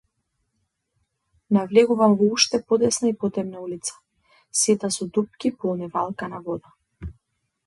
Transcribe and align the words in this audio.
Навлегувам 1.57 2.11
во 2.21 2.25
уште 2.37 2.57
потесна 2.69 3.07
и 3.11 3.13
потемна 3.25 3.57
улица, 3.67 3.93
сета 4.63 4.87
со 4.97 5.03
дупки 5.15 5.49
полни 5.61 5.87
валкана 5.95 6.37
вода. 6.51 6.69